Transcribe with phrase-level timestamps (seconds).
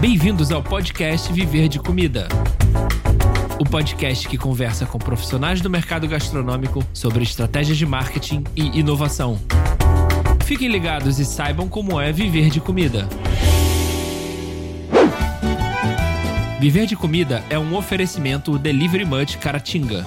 [0.00, 2.26] Bem-vindos ao podcast Viver de Comida.
[3.60, 9.38] O podcast que conversa com profissionais do mercado gastronômico sobre estratégias de marketing e inovação.
[10.46, 13.06] Fiquem ligados e saibam como é viver de comida.
[16.58, 20.06] Viver de comida é um oferecimento Delivery Much Caratinga.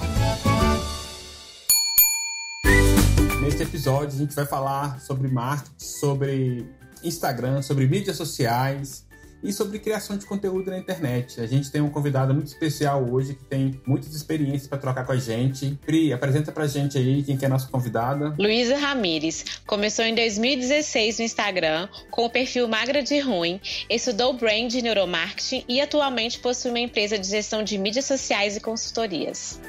[3.43, 6.65] Neste episódio a gente vai falar sobre marketing, sobre
[7.03, 9.05] Instagram, sobre mídias sociais
[9.43, 11.41] e sobre criação de conteúdo na internet.
[11.41, 15.11] A gente tem um convidado muito especial hoje que tem muitas experiências para trocar com
[15.11, 15.77] a gente.
[15.85, 18.33] Pri, apresenta pra gente aí quem que é a nossa convidada.
[18.39, 19.45] Luísa Ramires.
[19.65, 25.63] Começou em 2016 no Instagram com o perfil Magra de Ruim, estudou brand e neuromarketing
[25.67, 29.59] e atualmente possui uma empresa de gestão de mídias sociais e consultorias.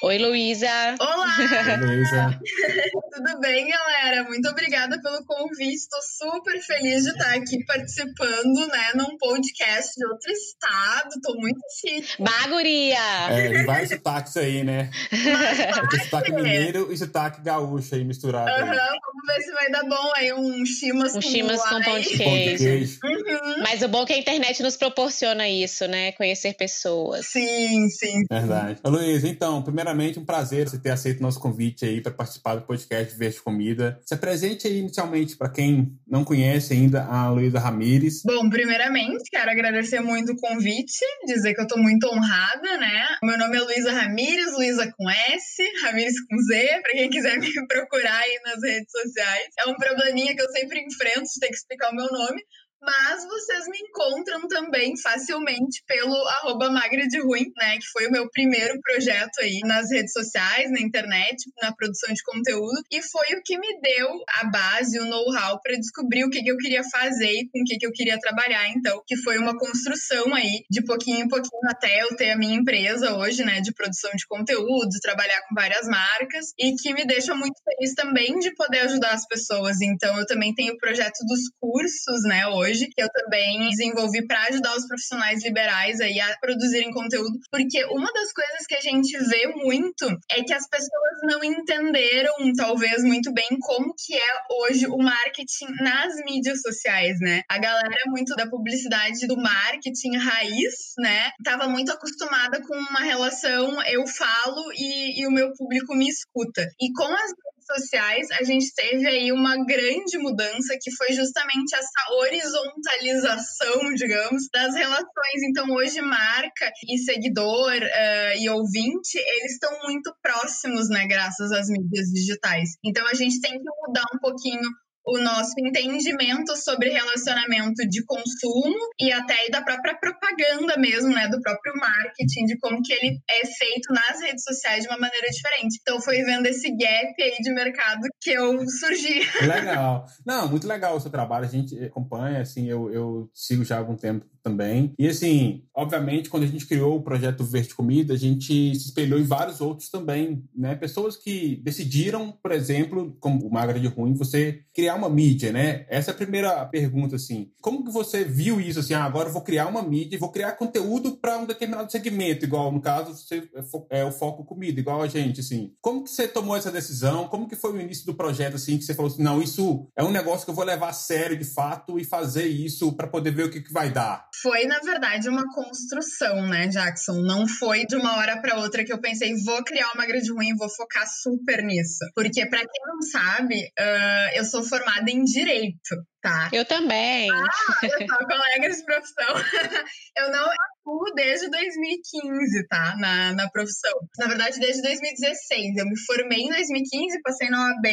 [0.00, 0.94] Oi, Luísa!
[1.00, 1.34] Olá!
[1.40, 2.38] Oi, Luísa!
[3.12, 4.22] Tudo bem, galera?
[4.22, 5.74] Muito obrigada pelo convite.
[5.74, 11.08] Estou super feliz de estar aqui participando, né, num podcast de outro estado.
[11.16, 12.22] Estou muito chique.
[12.22, 12.96] Baguria!
[13.28, 14.88] É, vários sotaques aí, né?
[15.10, 18.48] Tem sotaque mineiro e sotaque gaúcho aí misturado.
[18.48, 18.76] Aham, aí.
[18.76, 22.18] vamos ver se vai dar bom aí um chimas Um com chimas com pão de
[22.18, 23.00] Pão de queijo.
[23.02, 23.62] Uhum.
[23.62, 26.12] Mas o bom é que a internet nos proporciona isso, né?
[26.12, 27.26] Conhecer pessoas.
[27.26, 28.22] Sim, sim.
[28.30, 28.78] Verdade.
[28.84, 32.62] Ô, Luiz, então, primeiramente, um prazer você ter aceito nosso convite aí para participar do
[32.62, 33.98] podcast Verde Comida.
[34.04, 38.22] Se apresente aí inicialmente para quem não conhece ainda a Luísa Ramires.
[38.24, 43.06] Bom, primeiramente, quero agradecer muito o convite, dizer que eu tô muito honrada, né?
[43.22, 47.48] Meu nome é Luísa Ramires, Luísa com S, Ramires com Z, pra quem quiser me
[47.66, 49.48] procurar aí nas redes sociais.
[49.58, 52.42] É um probleminha que eu sempre enfrento de ter que explicar o meu nome.
[52.80, 57.76] Mas vocês me encontram também facilmente pelo arroba magra de ruim, né?
[57.78, 62.22] Que foi o meu primeiro projeto aí nas redes sociais, na internet, na produção de
[62.22, 62.80] conteúdo.
[62.90, 66.50] E foi o que me deu a base, o know-how para descobrir o que, que
[66.50, 68.68] eu queria fazer e com o que, que eu queria trabalhar.
[68.68, 72.56] Então, que foi uma construção aí, de pouquinho em pouquinho, até eu ter a minha
[72.56, 73.60] empresa hoje, né?
[73.60, 76.52] De produção de conteúdo, trabalhar com várias marcas.
[76.58, 79.80] E que me deixa muito feliz também de poder ajudar as pessoas.
[79.80, 82.46] Então, eu também tenho o projeto dos cursos, né?
[82.46, 87.84] Hoje, que eu também desenvolvi para ajudar os profissionais liberais aí a produzirem conteúdo, porque
[87.86, 93.02] uma das coisas que a gente vê muito é que as pessoas não entenderam, talvez,
[93.02, 97.42] muito bem como que é hoje o marketing nas mídias sociais, né?
[97.48, 101.30] A galera muito da publicidade do marketing raiz, né?
[101.44, 106.66] Tava muito acostumada com uma relação eu falo e, e o meu público me escuta.
[106.80, 107.32] E com as
[107.68, 114.74] sociais, a gente teve aí uma grande mudança que foi justamente essa horizontalização, digamos, das
[114.74, 115.42] relações.
[115.48, 121.68] Então, hoje, marca e seguidor eh, e ouvinte, eles estão muito próximos, né, graças às
[121.68, 122.70] mídias digitais.
[122.84, 124.68] Então, a gente tem que mudar um pouquinho
[125.08, 131.40] o nosso entendimento sobre relacionamento de consumo e até da própria propaganda mesmo, né, do
[131.40, 135.78] próprio marketing, de como que ele é feito nas redes sociais de uma maneira diferente.
[135.80, 139.20] Então foi vendo esse gap aí de mercado que eu surgi.
[139.46, 140.06] Legal.
[140.26, 141.46] Não, muito legal o seu trabalho.
[141.46, 144.92] A gente acompanha, assim, eu, eu sigo já há algum tempo também.
[144.98, 149.18] E, assim, obviamente, quando a gente criou o projeto Verde Comida, a gente se espelhou
[149.18, 150.74] em vários outros também, né?
[150.74, 155.86] Pessoas que decidiram, por exemplo, como o Magra de Ruim, você criar uma mídia, né?
[155.88, 157.50] Essa é a primeira pergunta, assim.
[157.60, 160.30] Como que você viu isso, assim, ah, agora eu vou criar uma mídia e vou
[160.30, 163.48] criar conteúdo para um determinado segmento, igual, no caso, você
[163.90, 165.72] é é o foco comida, igual a gente, assim.
[165.80, 167.28] Como que você tomou essa decisão?
[167.28, 170.04] Como que foi o início do projeto, assim, que você falou assim, não, isso é
[170.04, 173.32] um negócio que eu vou levar a sério, de fato, e fazer isso para poder
[173.32, 174.27] ver o que, que vai dar?
[174.42, 177.20] Foi, na verdade, uma construção, né, Jackson?
[177.22, 180.56] Não foi de uma hora para outra que eu pensei, vou criar uma grade ruim,
[180.56, 182.04] vou focar super nisso.
[182.14, 186.50] Porque, para quem não sabe, ah, eu sou formada em Direito, tá?
[186.52, 187.30] Eu também.
[187.30, 187.50] Olha
[188.08, 189.34] só, colegas de profissão.
[190.16, 192.96] Eu não atuo desde 2015, tá?
[192.98, 193.92] Na, na profissão.
[194.18, 195.76] Na verdade, desde 2016.
[195.76, 197.86] Eu me formei em 2015, passei na OAB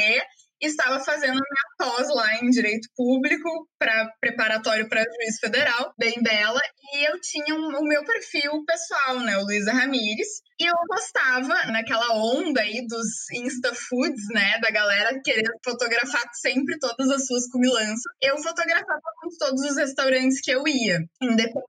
[0.62, 6.60] estava fazendo minha pós lá em Direito Público para preparatório para juiz federal, bem bela.
[6.94, 9.38] E eu tinha um- o meu perfil pessoal, né?
[9.38, 10.42] O Luísa Ramires.
[10.60, 14.58] E eu postava naquela onda aí dos Insta Foods, né?
[14.62, 18.02] Da galera querendo fotografar sempre todas as suas comilanças.
[18.22, 21.66] Eu fotografava com todos os restaurantes que eu ia, independente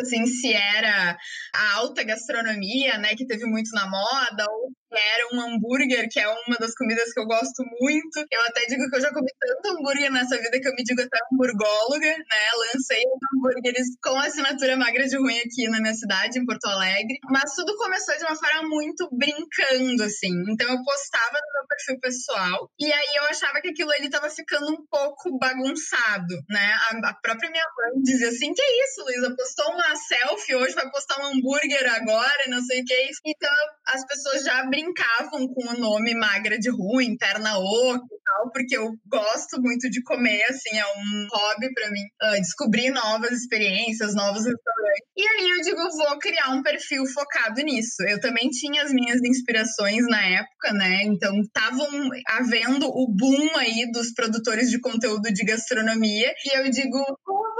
[0.00, 1.16] assim se era
[1.54, 6.28] a alta gastronomia, né, que teve muito na moda, ou era um hambúrguer, que é
[6.28, 8.26] uma das comidas que eu gosto muito.
[8.30, 11.02] Eu até digo que eu já comi tanto hambúrguer nessa vida que eu me digo
[11.02, 12.42] até hamburgóloga, né?
[12.74, 17.18] Lancei os hambúrgueres com assinatura magra de ruim aqui na minha cidade, em Porto Alegre.
[17.30, 20.32] Mas tudo começou de uma forma muito brincando, assim.
[20.50, 24.28] Então eu postava no meu perfil pessoal e aí eu achava que aquilo ali tava
[24.30, 26.74] ficando um pouco bagunçado, né?
[26.90, 29.34] A, a própria minha mãe dizia assim: que isso, Luísa?
[29.36, 32.94] Postou uma selfie hoje, vai postar um hambúrguer agora, não sei o que.
[32.94, 33.50] É então
[33.86, 38.76] as pessoas já brincavam com o nome magra de ruim, perna oca e tal, porque
[38.76, 42.02] eu gosto muito de comer, assim, é um hobby para mim.
[42.22, 45.06] Uh, descobrir novas experiências, novos restaurantes.
[45.16, 48.02] E aí eu digo, vou criar um perfil focado nisso.
[48.08, 51.02] Eu também tinha as minhas inspirações na época, né?
[51.04, 51.88] Então estavam
[52.28, 56.32] havendo o boom aí dos produtores de conteúdo de gastronomia.
[56.44, 56.98] E eu digo,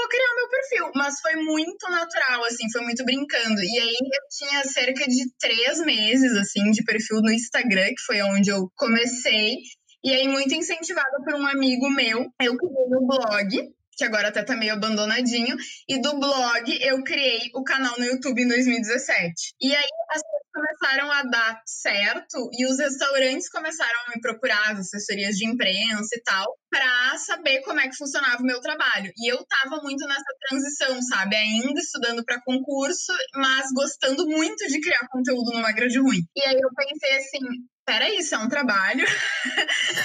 [0.00, 0.92] vou criar meu perfil.
[0.94, 3.62] Mas foi muito natural, assim, foi muito brincando.
[3.62, 8.22] E aí eu tinha cerca de três meses, assim, de perfil no Instagram, que foi
[8.22, 9.56] onde eu comecei.
[10.02, 14.42] E aí, muito incentivada por um amigo meu, eu criei o blog, que agora até
[14.42, 15.54] tá meio abandonadinho,
[15.86, 19.54] e do blog eu criei o canal no YouTube em 2017.
[19.60, 24.72] E aí as coisas começaram a dar certo e os restaurantes começaram a me procurar,
[24.72, 29.12] as assessorias de imprensa e tal, para saber como é que funcionava o meu trabalho.
[29.16, 31.36] E eu tava muito nessa transição, sabe?
[31.36, 36.22] Ainda estudando para concurso, mas gostando muito de criar conteúdo numa grade ruim.
[36.36, 37.40] E aí eu pensei assim,
[37.84, 39.04] peraí, isso é um trabalho.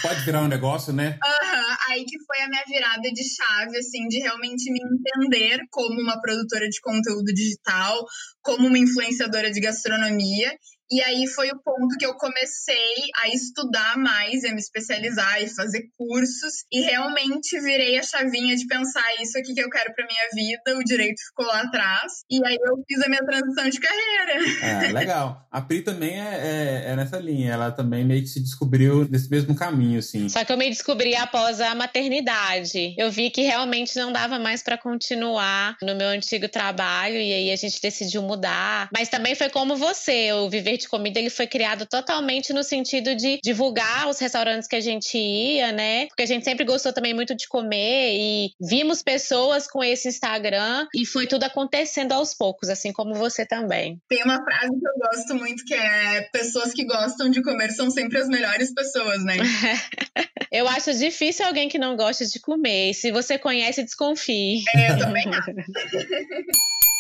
[0.01, 1.17] Pode virar um negócio, né?
[1.23, 1.75] Uhum.
[1.89, 6.19] Aí que foi a minha virada de chave, assim, de realmente me entender como uma
[6.21, 8.05] produtora de conteúdo digital,
[8.41, 10.51] como uma influenciadora de gastronomia
[10.91, 15.47] e aí foi o ponto que eu comecei a estudar mais, a me especializar e
[15.47, 16.63] fazer cursos.
[16.71, 20.77] E realmente virei a chavinha de pensar isso aqui que eu quero para minha vida.
[20.77, 22.23] O direito ficou lá atrás.
[22.29, 24.87] E aí eu fiz a minha transição de carreira.
[24.87, 25.47] É, legal.
[25.51, 27.53] A Pri também é, é, é nessa linha.
[27.53, 30.29] Ela também meio que se descobriu nesse mesmo caminho, assim.
[30.29, 32.93] Só que eu me descobri após a maternidade.
[32.95, 37.15] Eu vi que realmente não dava mais para continuar no meu antigo trabalho.
[37.15, 38.87] E aí a gente decidiu mudar.
[38.93, 40.11] Mas também foi como você.
[40.11, 44.75] Eu viver de comida ele foi criado totalmente no sentido de divulgar os restaurantes que
[44.75, 46.07] a gente ia, né?
[46.07, 50.87] Porque a gente sempre gostou também muito de comer e vimos pessoas com esse Instagram
[50.93, 53.99] e foi tudo acontecendo aos poucos, assim como você também.
[54.09, 57.89] Tem uma frase que eu gosto muito que é pessoas que gostam de comer são
[57.89, 59.35] sempre as melhores pessoas, né?
[60.51, 62.93] eu acho difícil alguém que não gosta de comer.
[62.93, 64.63] Se você conhece, desconfie.
[64.75, 65.51] É, eu também acho.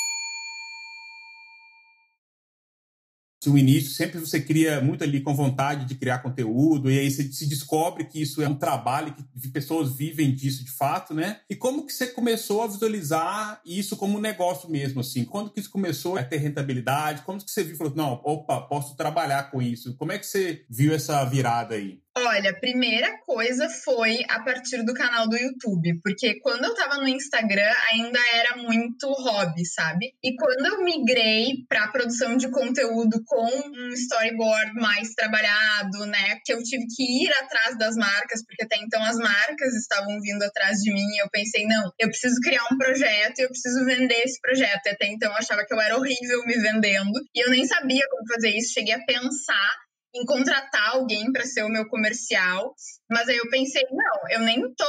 [3.49, 7.23] o início sempre você cria muito ali com vontade de criar conteúdo, e aí você
[7.31, 11.39] se descobre que isso é um trabalho, que pessoas vivem disso de fato, né?
[11.49, 15.23] E como que você começou a visualizar isso como um negócio mesmo, assim?
[15.25, 17.23] Quando que isso começou a ter rentabilidade?
[17.23, 19.95] Como que você viu falou, não, opa, posso trabalhar com isso?
[19.95, 22.04] Como é que você viu essa virada aí?
[22.17, 26.95] Olha, a primeira coisa foi a partir do canal do YouTube, porque quando eu tava
[26.99, 30.13] no Instagram ainda era muito hobby, sabe?
[30.23, 36.53] E quando eu migrei para produção de conteúdo com um storyboard mais trabalhado, né, que
[36.53, 40.77] eu tive que ir atrás das marcas, porque até então as marcas estavam vindo atrás
[40.79, 44.21] de mim, e eu pensei, não, eu preciso criar um projeto e eu preciso vender
[44.23, 44.85] esse projeto.
[44.85, 48.07] E até então eu achava que eu era horrível me vendendo, e eu nem sabia
[48.09, 49.84] como fazer isso, cheguei a pensar
[50.15, 52.73] em contratar alguém para ser o meu comercial,
[53.09, 54.85] mas aí eu pensei, não, eu nem tô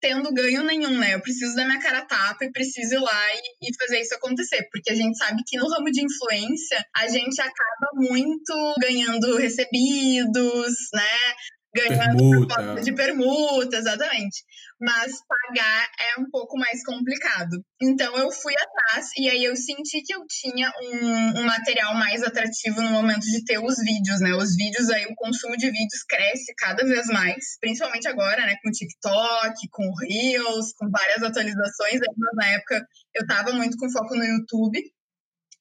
[0.00, 1.14] tendo ganho nenhum, né?
[1.14, 4.66] Eu preciso da minha cara tapa e preciso ir lá e, e, fazer isso acontecer,
[4.72, 10.74] porque a gente sabe que no ramo de influência a gente acaba muito ganhando recebidos,
[10.92, 11.34] né?
[11.74, 12.82] ganhando permuta.
[12.82, 14.44] de permuta, exatamente.
[14.82, 17.64] Mas pagar é um pouco mais complicado.
[17.80, 22.20] Então eu fui atrás e aí eu senti que eu tinha um, um, material mais
[22.20, 24.34] atrativo no momento de ter os vídeos, né?
[24.34, 28.56] Os vídeos aí, o consumo de vídeos cresce cada vez mais, principalmente agora, né?
[28.60, 32.00] Com o TikTok, com o Reels, com várias atualizações.
[32.18, 34.82] Mas na época eu tava muito com foco no YouTube.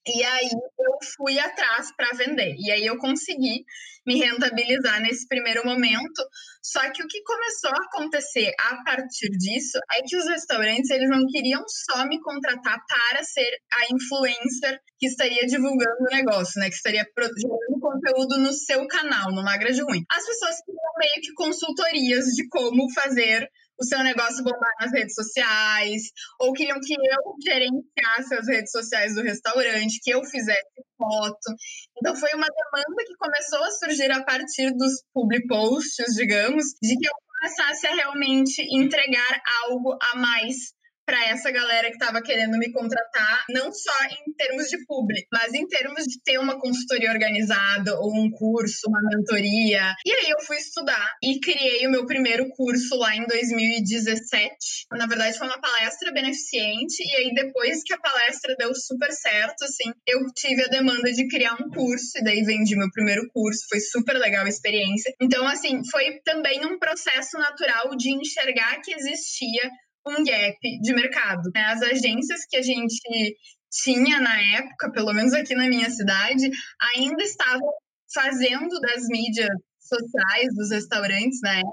[0.08, 2.56] E aí eu fui atrás para vender.
[2.58, 3.64] E aí eu consegui
[4.06, 6.24] me rentabilizar nesse primeiro momento.
[6.64, 11.10] Só que o que começou a acontecer a partir disso é que os restaurantes eles
[11.10, 16.70] não queriam só me contratar para ser a influencer que estaria divulgando o negócio, né?
[16.70, 17.06] Que estaria
[17.38, 20.04] gerando conteúdo no seu canal, no Magra de Ruim.
[20.10, 23.48] As pessoas queriam meio que consultorias de como fazer
[23.82, 26.04] o seu negócio bombar nas redes sociais,
[26.40, 30.62] ou queriam que eu gerenciasse as redes sociais do restaurante, que eu fizesse
[30.96, 31.56] foto.
[31.98, 36.96] Então foi uma demanda que começou a surgir a partir dos public posts, digamos, de
[36.96, 40.74] que eu começasse a realmente entregar algo a mais
[41.12, 45.54] para essa galera que estava querendo me contratar, não só em termos de público, mas
[45.54, 49.94] em termos de ter uma consultoria organizada ou um curso, uma mentoria.
[50.06, 54.56] E aí eu fui estudar e criei o meu primeiro curso lá em 2017.
[54.94, 59.66] Na verdade, foi uma palestra beneficente e aí depois que a palestra deu super certo,
[59.66, 63.68] assim, eu tive a demanda de criar um curso e daí vendi meu primeiro curso,
[63.68, 65.14] foi super legal a experiência.
[65.22, 69.70] Então, assim, foi também um processo natural de enxergar que existia
[70.08, 71.50] um gap de mercado.
[71.54, 71.62] Né?
[71.66, 73.38] As agências que a gente
[73.72, 76.50] tinha na época, pelo menos aqui na minha cidade,
[76.96, 77.70] ainda estavam
[78.14, 81.72] fazendo das mídias sociais dos restaurantes na época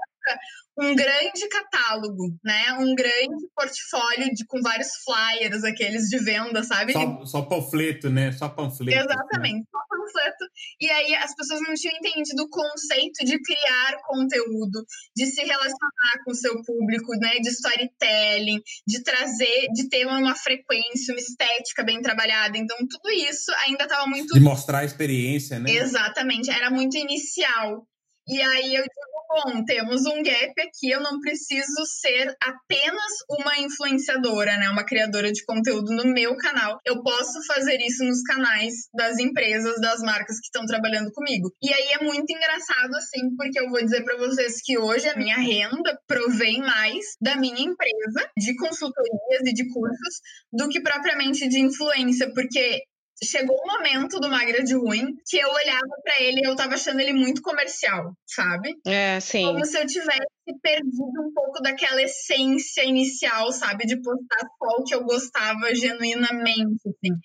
[0.81, 2.73] um grande catálogo, né?
[2.79, 6.93] Um grande portfólio de, com vários flyers, aqueles de venda, sabe?
[6.93, 8.31] Só, só panfleto, né?
[8.31, 8.97] Só panfleto.
[8.97, 9.65] Exatamente, né?
[9.69, 10.45] só panfleto.
[10.79, 14.85] E aí as pessoas não tinham entendido o conceito de criar conteúdo,
[15.15, 17.39] de se relacionar com o seu público, né?
[17.39, 22.57] De storytelling, de trazer, de ter uma frequência, uma estética bem trabalhada.
[22.57, 24.33] Então, tudo isso ainda estava muito.
[24.33, 25.69] De mostrar a experiência, né?
[25.71, 27.85] Exatamente, era muito inicial.
[28.29, 28.85] E aí eu
[29.29, 34.69] bom, temos um gap aqui, eu não preciso ser apenas uma influenciadora, né?
[34.69, 36.79] Uma criadora de conteúdo no meu canal.
[36.83, 41.51] Eu posso fazer isso nos canais das empresas, das marcas que estão trabalhando comigo.
[41.61, 45.15] E aí é muito engraçado, assim, porque eu vou dizer para vocês que hoje a
[45.15, 50.15] minha renda provém mais da minha empresa de consultorias e de cursos
[50.51, 52.81] do que propriamente de influência, porque
[53.23, 56.75] chegou um momento do Magra de Ruim que eu olhava para ele e eu tava
[56.75, 58.75] achando ele muito comercial, sabe?
[58.85, 59.45] É, sim.
[59.45, 60.19] Como se eu tivesse
[60.61, 63.85] perdido um pouco daquela essência inicial, sabe?
[63.85, 67.15] De postar só o que eu gostava genuinamente, assim.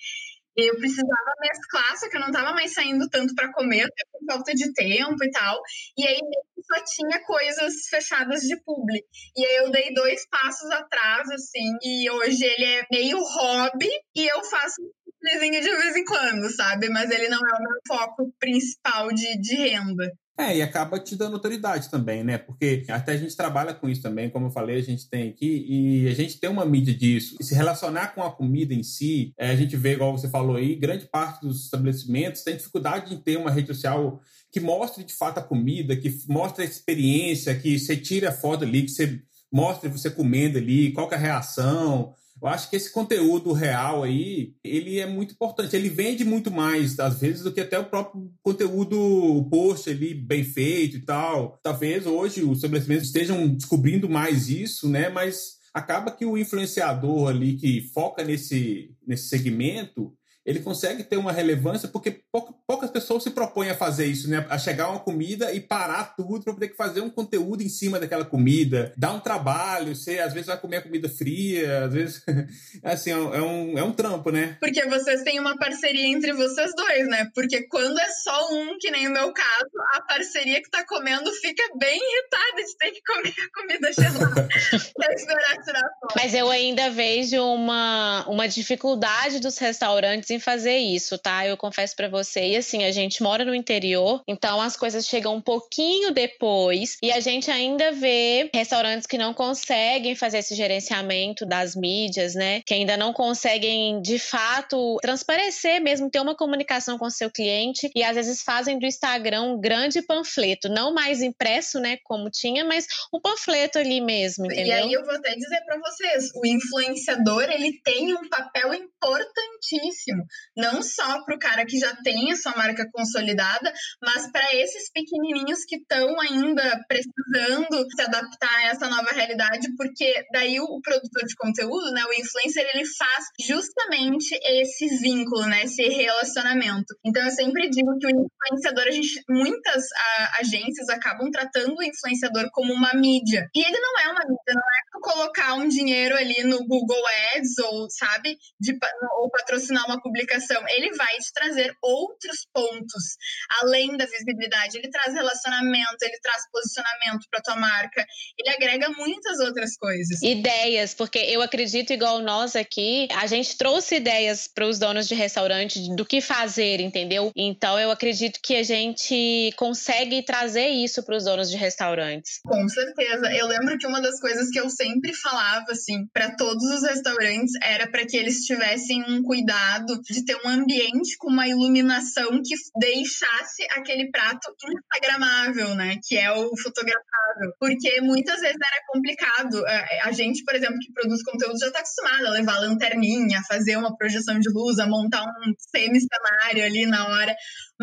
[0.57, 4.25] Eu precisava mesclar, só que eu não tava mais saindo tanto para comer, até por
[4.25, 5.61] falta de tempo e tal.
[5.99, 6.21] E aí
[6.65, 9.05] só tinha coisas fechadas de publi.
[9.37, 14.27] E aí eu dei dois passos atrás, assim, e hoje ele é meio hobby e
[14.27, 14.81] eu faço
[15.25, 16.89] vizinho de vez em quando, sabe?
[16.89, 20.13] Mas ele não é o meu foco principal de, de renda.
[20.37, 22.39] É, e acaba te dando autoridade também, né?
[22.39, 25.65] Porque até a gente trabalha com isso também, como eu falei, a gente tem aqui,
[25.69, 27.37] e a gente tem uma mídia disso.
[27.39, 30.57] E se relacionar com a comida em si, é, a gente vê, igual você falou
[30.57, 35.15] aí, grande parte dos estabelecimentos tem dificuldade em ter uma rede social que mostre de
[35.15, 39.21] fato a comida, que mostre a experiência, que você tire a foto ali, que você
[39.53, 42.13] mostre você comendo ali, qual é a reação,
[42.45, 45.75] eu acho que esse conteúdo real aí, ele é muito importante.
[45.75, 50.45] Ele vende muito mais, às vezes, do que até o próprio conteúdo post ali, bem
[50.45, 51.59] feito e tal.
[51.63, 55.09] Talvez hoje os estabelecimentos estejam descobrindo mais isso, né?
[55.09, 61.33] Mas acaba que o influenciador ali que foca nesse, nesse segmento, ele consegue ter uma
[61.33, 62.21] relevância porque
[62.67, 64.47] poucas pessoas se propõem a fazer isso, né?
[64.51, 67.99] A chegar a uma comida e parar tudo para poder fazer um conteúdo em cima
[67.99, 72.23] daquela comida, dá um trabalho, você às vezes vai comer a comida fria, às vezes
[72.85, 74.57] assim, é um, é um trampo, né?
[74.61, 77.31] Porque vocês têm uma parceria entre vocês dois, né?
[77.35, 81.31] Porque quando é só um, que nem o meu caso, a parceria que tá comendo
[81.41, 84.49] fica bem irritada de ter que comer a comida gelada
[84.95, 86.13] pra esperar tirar fome.
[86.17, 91.47] Mas eu ainda vejo uma, uma dificuldade dos restaurantes em fazer isso, tá?
[91.47, 92.49] Eu confesso para você.
[92.49, 97.13] E assim, a gente mora no interior, então as coisas chegam um pouquinho depois e
[97.13, 102.63] a gente ainda vê restaurantes que não conseguem fazer esse gerenciamento das mídias, né?
[102.67, 107.91] Que ainda não conseguem de fato transparecer mesmo, ter uma comunicação com o seu cliente
[107.95, 112.65] e às vezes fazem do Instagram um grande panfleto, não mais impresso, né, como tinha,
[112.65, 114.67] mas um panfleto ali mesmo, entendeu?
[114.67, 120.24] E aí eu vou até dizer para vocês, o influenciador, ele tem um papel importantíssimo
[120.57, 124.91] não só para o cara que já tem a sua marca consolidada, mas para esses
[124.93, 131.25] pequenininhos que estão ainda precisando se adaptar a essa nova realidade, porque daí o produtor
[131.27, 136.95] de conteúdo, né, o influencer, ele faz justamente esse vínculo, né, esse relacionamento.
[137.05, 141.83] Então eu sempre digo que o influenciador, a gente, muitas a, agências acabam tratando o
[141.83, 143.49] influenciador como uma mídia.
[143.55, 147.03] E ele não é uma mídia, não é colocar um dinheiro ali no Google
[147.35, 148.77] Ads ou, sabe, de,
[149.19, 153.17] ou patrocinar uma publicação, ele vai te trazer outros pontos
[153.63, 154.79] além da visibilidade.
[154.79, 158.05] Ele traz relacionamento, ele traz posicionamento para tua marca,
[158.39, 160.23] ele agrega muitas outras coisas.
[160.23, 165.15] Ideias, porque eu acredito igual nós aqui, a gente trouxe ideias para os donos de
[165.15, 167.31] restaurante do que fazer, entendeu?
[167.37, 172.41] Então eu acredito que a gente consegue trazer isso para os donos de restaurantes.
[172.45, 173.31] Com certeza.
[173.33, 176.83] Eu lembro que uma das coisas que eu sempre sempre falava assim para todos os
[176.83, 182.41] restaurantes era para que eles tivessem um cuidado de ter um ambiente com uma iluminação
[182.43, 185.99] que deixasse aquele prato instagramável, né?
[186.07, 187.53] Que é o fotografável.
[187.59, 189.67] Porque muitas vezes era complicado.
[189.67, 193.77] É, a gente, por exemplo, que produz conteúdo já está acostumado a levar lanterninha, fazer
[193.77, 197.35] uma projeção de luz, a montar um semi-cenário ali na hora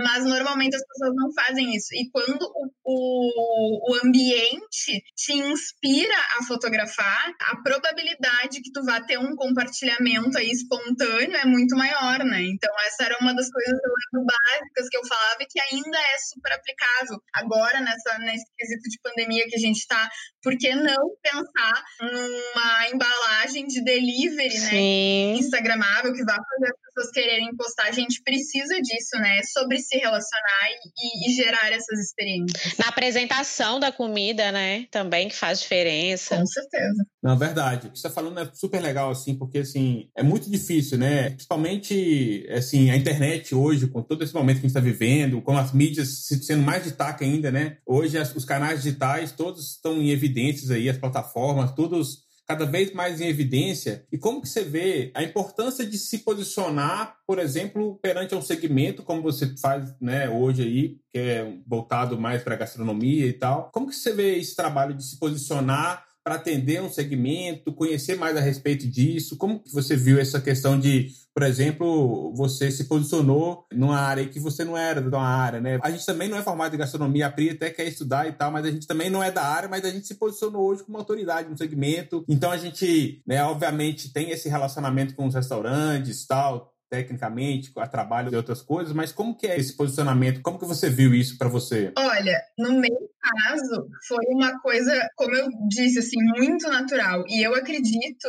[0.04, 1.94] mas normalmente as pessoas não fazem isso.
[1.94, 9.02] E quando o, o, o, ambiente te inspira a fotografar, a probabilidade que tu vá
[9.02, 12.42] ter um compartilhamento aí espontâneo é muito maior, né?
[12.44, 13.80] Então, essa era uma das coisas
[14.14, 17.22] básicas que eu falava e que ainda é super aplicável.
[17.34, 20.10] Agora, nessa, nesse quesito de pandemia que a gente está,
[20.44, 24.70] por que não pensar numa embalagem de delivery, né?
[24.70, 25.36] Sim.
[25.40, 27.88] Instagramável, que vai fazer as pessoas quererem postar?
[27.88, 29.42] A gente precisa disso, né?
[29.44, 32.78] Sobre se relacionar e, e, gerar essas experiências.
[32.78, 34.86] Na apresentação da comida, né?
[34.90, 36.38] Também que faz diferença.
[36.38, 37.06] Com certeza.
[37.22, 40.50] Na verdade, o que você está falando é super legal, assim, porque, assim, é muito
[40.50, 41.32] difícil, né?
[41.32, 45.58] Principalmente, assim, a internet hoje, com todo esse momento que a gente está vivendo, com
[45.58, 47.78] as mídias sendo mais destaque ainda, né?
[47.86, 52.92] Hoje, as, os canais digitais, todos estão em evidências aí, as plataformas, todos cada vez
[52.92, 54.06] mais em evidência.
[54.12, 59.04] E como que você vê a importância de se posicionar, por exemplo, perante um segmento
[59.04, 63.70] como você faz né, hoje aí, que é voltado mais para gastronomia e tal.
[63.72, 68.38] Como que você vê esse trabalho de se posicionar para atender um segmento, conhecer mais
[68.38, 69.38] a respeito disso?
[69.38, 74.40] Como que você viu essa questão de, por exemplo, você se posicionou numa área que
[74.40, 75.80] você não era uma área, né?
[75.82, 78.52] A gente também não é formado em gastronomia, a Pri até quer estudar e tal,
[78.52, 80.98] mas a gente também não é da área, mas a gente se posicionou hoje como
[80.98, 82.24] autoridade no segmento.
[82.28, 88.30] Então a gente, né, obviamente tem esse relacionamento com os restaurantes, tal, tecnicamente, a trabalho
[88.30, 90.42] de outras coisas, mas como que é esse posicionamento?
[90.42, 91.94] Como que você viu isso para você?
[91.98, 97.24] Olha, no meu caso, foi uma coisa, como eu disse, assim, muito natural.
[97.30, 98.28] E eu acredito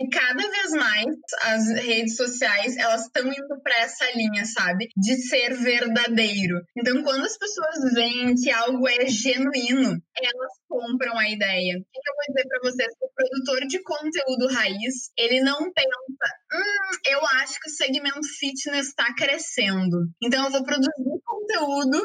[0.00, 1.06] e cada vez mais
[1.42, 4.88] as redes sociais elas estão indo para essa linha, sabe?
[4.96, 6.60] De ser verdadeiro.
[6.76, 11.78] Então, quando as pessoas veem que algo é genuíno, elas compram a ideia.
[11.78, 12.92] O que eu vou dizer para vocês?
[13.00, 18.88] O produtor de conteúdo raiz, ele não pensa, hum, eu acho que o segmento fitness
[18.88, 20.08] está crescendo.
[20.20, 20.90] Então, eu vou produzir
[21.24, 22.02] conteúdo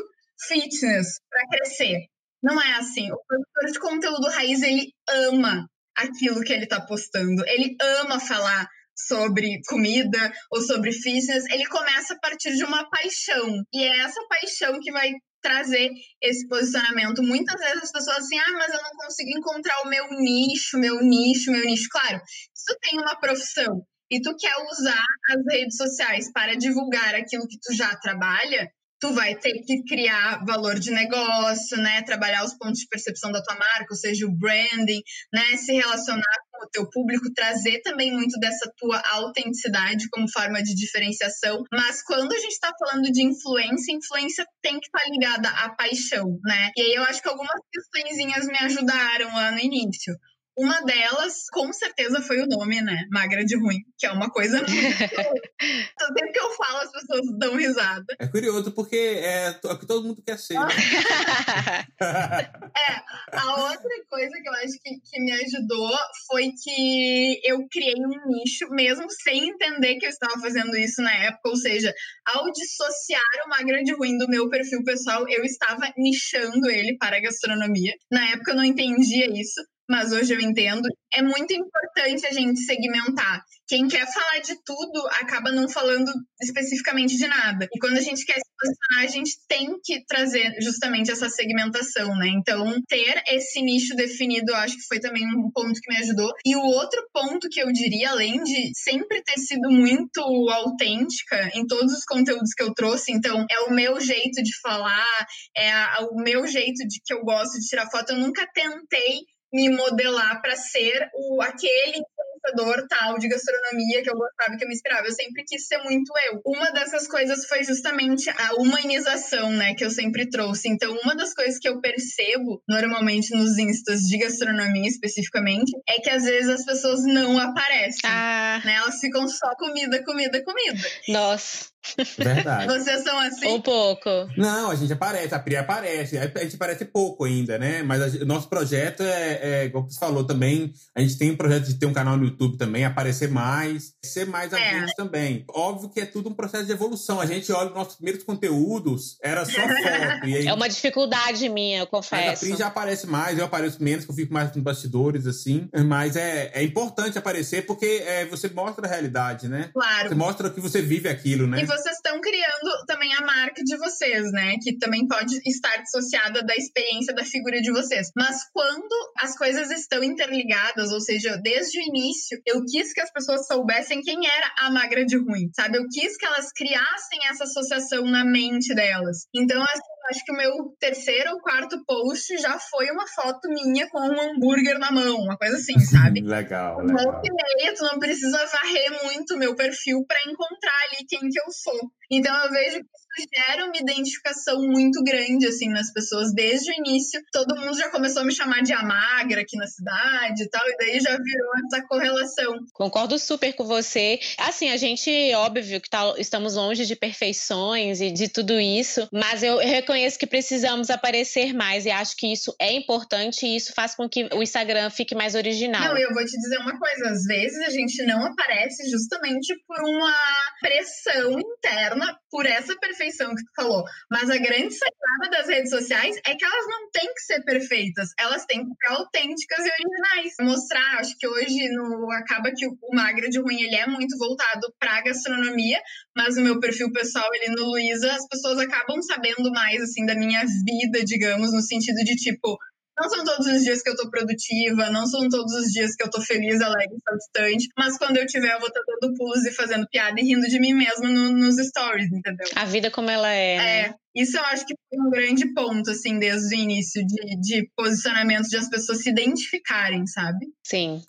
[0.47, 2.05] fitness para crescer.
[2.41, 3.11] Não é assim.
[3.11, 5.67] O produtor de conteúdo raiz, ele ama
[5.99, 7.43] aquilo que ele está postando.
[7.47, 13.63] Ele ama falar sobre comida ou sobre fitness, ele começa a partir de uma paixão.
[13.73, 15.89] E é essa paixão que vai trazer
[16.21, 17.23] esse posicionamento.
[17.23, 21.01] Muitas vezes as pessoas assim, ah, mas eu não consigo encontrar o meu nicho, meu
[21.01, 21.87] nicho, meu nicho.
[21.89, 22.19] Claro,
[22.53, 27.47] se tu tem uma profissão e tu quer usar as redes sociais para divulgar aquilo
[27.47, 32.01] que tu já trabalha, tu vai ter que criar valor de negócio, né?
[32.01, 35.01] Trabalhar os pontos de percepção da tua marca, ou seja, o branding,
[35.33, 35.57] né?
[35.57, 40.75] Se relacionar com o teu público, trazer também muito dessa tua autenticidade como forma de
[40.75, 41.63] diferenciação.
[41.71, 45.69] Mas quando a gente está falando de influência, influência tem que estar tá ligada à
[45.69, 46.71] paixão, né?
[46.75, 50.13] E aí eu acho que algumas questõezinhas me ajudaram lá no início.
[50.59, 53.05] Uma delas, com certeza, foi o nome, né?
[53.09, 54.59] Magra de ruim, que é uma coisa.
[54.67, 58.13] Sempre que eu falo, as pessoas dão risada.
[58.19, 60.55] É curioso, porque é, é o que todo mundo quer ser.
[60.55, 60.67] Né?
[62.03, 67.95] é, a outra coisa que eu acho que, que me ajudou foi que eu criei
[67.95, 71.51] um nicho, mesmo sem entender que eu estava fazendo isso na época.
[71.51, 71.93] Ou seja,
[72.25, 77.15] ao dissociar o Magra de ruim do meu perfil pessoal, eu estava nichando ele para
[77.15, 77.93] a gastronomia.
[78.11, 80.87] Na época eu não entendia isso mas hoje eu entendo.
[81.11, 83.43] É muito importante a gente segmentar.
[83.67, 87.67] Quem quer falar de tudo acaba não falando especificamente de nada.
[87.71, 92.15] E quando a gente quer se posicionar, a gente tem que trazer justamente essa segmentação,
[92.15, 92.27] né?
[92.27, 96.31] Então, ter esse nicho definido, eu acho que foi também um ponto que me ajudou.
[96.45, 101.65] E o outro ponto que eu diria, além de sempre ter sido muito autêntica em
[101.65, 105.73] todos os conteúdos que eu trouxe, então é o meu jeito de falar, é
[106.11, 108.11] o meu jeito de que eu gosto de tirar foto.
[108.11, 112.03] Eu nunca tentei me modelar para ser o aquele
[112.39, 115.07] influenciador tal de gastronomia que eu gostava, que eu me inspirava.
[115.07, 116.41] Eu sempre quis ser muito eu.
[116.45, 120.69] Uma dessas coisas foi justamente a humanização, né, que eu sempre trouxe.
[120.69, 126.09] Então, uma das coisas que eu percebo normalmente nos instas de gastronomia especificamente é que
[126.09, 128.61] às vezes as pessoas não aparecem, ah.
[128.63, 128.75] né?
[128.75, 130.87] Elas ficam só comida, comida, comida.
[131.07, 131.69] Nossa.
[132.17, 132.67] Verdade.
[132.67, 133.47] Vocês são assim?
[133.47, 134.09] Um pouco.
[134.37, 136.17] Não, a gente aparece, a Pri aparece.
[136.17, 137.81] A gente aparece pouco ainda, né?
[137.83, 141.65] Mas o nosso projeto é, é, como você falou também, a gente tem um projeto
[141.65, 144.85] de ter um canal no YouTube também, aparecer mais, ser mais é.
[144.95, 145.45] também.
[145.49, 147.19] Óbvio que é tudo um processo de evolução.
[147.19, 150.23] A gente olha os nossos primeiros conteúdos, era só foto.
[150.23, 152.25] Aí, é uma dificuldade minha, eu confesso.
[152.25, 155.25] Mas a Pri já aparece mais, eu apareço menos, que eu fico mais nos bastidores,
[155.25, 155.69] assim.
[155.85, 159.69] Mas é, é importante aparecer porque é, você mostra a realidade, né?
[159.73, 160.09] Claro.
[160.09, 161.61] Você mostra que você vive aquilo, né?
[161.61, 164.55] E vocês estão criando também a marca de vocês, né?
[164.61, 168.11] Que também pode estar dissociada da experiência da figura de vocês.
[168.15, 173.11] Mas quando as coisas estão interligadas, ou seja, desde o início, eu quis que as
[173.11, 175.77] pessoas soubessem quem era a magra de ruim, sabe?
[175.77, 179.27] Eu quis que elas criassem essa associação na mente delas.
[179.33, 183.89] Então, assim, acho que o meu terceiro ou quarto post já foi uma foto minha
[183.89, 186.21] com um hambúrguer na mão, uma coisa assim, sabe?
[186.21, 187.03] legal, legal.
[187.03, 191.29] Volta e meia, tu não precisa varrer muito o meu perfil para encontrar ali quem
[191.29, 191.91] que eu sou.
[192.11, 196.75] Então eu vejo que isso gera uma identificação muito grande, assim, nas pessoas desde o
[196.75, 197.21] início.
[197.31, 200.67] Todo mundo já começou a me chamar de a magra aqui na cidade e tal,
[200.67, 202.55] e daí já virou essa correlação.
[202.73, 204.19] Concordo super com você.
[204.39, 209.43] Assim, a gente, óbvio que tá, estamos longe de perfeições e de tudo isso, mas
[209.43, 213.95] eu reconheço que precisamos aparecer mais e acho que isso é importante e isso faz
[213.95, 215.81] com que o Instagram fique mais original.
[215.81, 219.79] Não, eu vou te dizer uma coisa, às vezes a gente não aparece justamente por
[219.83, 220.13] uma
[220.61, 223.83] pressão interna por essa perfeição que tu falou.
[224.09, 228.09] Mas a grande sacada das redes sociais é que elas não têm que ser perfeitas,
[228.19, 230.33] elas têm que ser autênticas e originais.
[230.41, 234.73] Mostrar, acho que hoje no acaba que o Magra de Ruim ele é muito voltado
[234.79, 235.81] para gastronomia,
[236.15, 240.15] mas o meu perfil pessoal ele no Luísa, as pessoas acabam sabendo mais assim da
[240.15, 242.57] minha vida, digamos, no sentido de tipo,
[242.99, 246.03] não são todos os dias que eu tô produtiva, não são todos os dias que
[246.03, 249.51] eu tô feliz, alegre, saltitante, mas quando eu tiver, eu vou estar dando pulos e
[249.51, 252.47] fazendo piada e rindo de mim mesma no, nos stories, entendeu?
[252.55, 253.55] A vida como ela é.
[253.55, 253.87] É.
[253.87, 253.95] Né?
[254.15, 258.47] Isso eu acho que foi um grande ponto, assim, desde o início, de, de posicionamento
[258.49, 260.47] de as pessoas se identificarem, sabe?
[260.65, 261.01] Sim.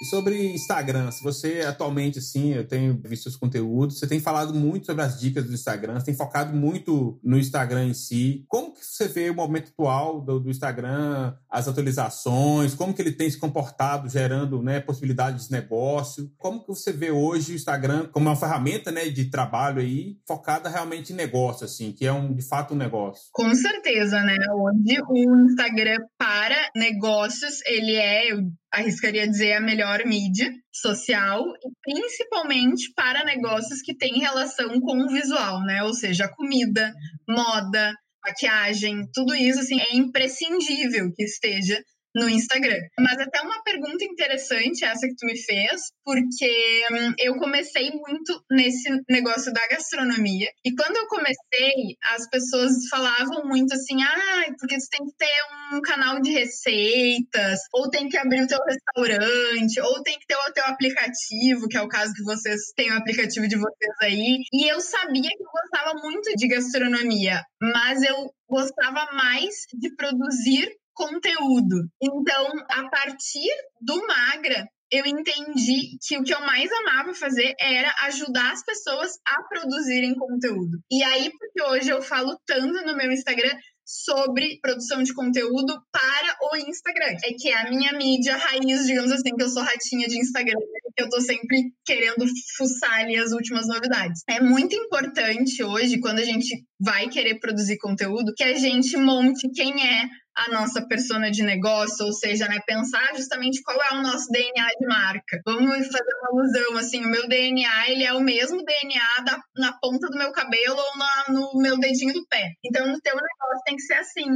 [0.00, 4.52] E sobre Instagram, se você atualmente, assim, eu tenho visto os conteúdos, você tem falado
[4.52, 8.44] muito sobre as dicas do Instagram, você tem focado muito no Instagram em si.
[8.46, 13.12] Como que você vê o momento atual do, do Instagram, as atualizações, como que ele
[13.12, 16.30] tem se comportado, gerando né, possibilidades de negócio?
[16.36, 20.68] Como que você vê hoje o Instagram como uma ferramenta né, de trabalho aí, focada
[20.68, 23.30] realmente em negócio, assim, que é um, de fato um negócio?
[23.32, 24.36] Com certeza, né?
[24.54, 28.28] Hoje o Instagram para negócios, ele é,
[28.72, 35.08] arriscaria dizer, a melhor mídia social e principalmente para negócios que têm relação com o
[35.08, 35.82] visual, né?
[35.82, 36.92] Ou seja, comida,
[37.28, 41.82] moda, maquiagem, tudo isso assim é imprescindível que esteja
[42.16, 42.80] no Instagram.
[42.98, 48.42] Mas até uma pergunta interessante essa que tu me fez, porque hum, eu comecei muito
[48.50, 50.48] nesse negócio da gastronomia.
[50.64, 55.76] E quando eu comecei, as pessoas falavam muito assim: ah, porque tu tem que ter
[55.76, 60.36] um canal de receitas, ou tem que abrir o teu restaurante, ou tem que ter
[60.36, 64.38] o teu aplicativo, que é o caso que vocês têm o aplicativo de vocês aí.
[64.52, 70.70] E eu sabia que eu gostava muito de gastronomia, mas eu gostava mais de produzir
[70.96, 71.88] conteúdo.
[72.02, 73.48] Então, a partir
[73.80, 79.12] do Magra, eu entendi que o que eu mais amava fazer era ajudar as pessoas
[79.26, 80.78] a produzirem conteúdo.
[80.90, 86.36] E aí, porque hoje eu falo tanto no meu Instagram sobre produção de conteúdo para
[86.42, 87.16] o Instagram.
[87.24, 90.58] É que é a minha mídia raiz, digamos assim, que eu sou ratinha de Instagram,
[90.96, 92.24] que eu tô sempre querendo
[92.56, 94.22] fuçar ali as últimas novidades.
[94.28, 99.48] É muito importante hoje, quando a gente vai querer produzir conteúdo, que a gente monte
[99.54, 104.02] quem é a nossa persona de negócio, ou seja, né, pensar justamente qual é o
[104.02, 105.40] nosso DNA de marca.
[105.46, 109.72] Vamos fazer uma alusão, assim, o meu DNA, ele é o mesmo DNA da, na
[109.80, 112.52] ponta do meu cabelo ou na, no meu dedinho do pé.
[112.64, 114.26] Então, no teu negócio tem que ser assim.